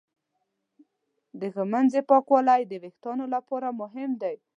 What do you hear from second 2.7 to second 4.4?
وېښتانو لپاره مهم دی.